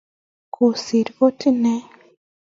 [0.53, 1.73] Kosire kot ine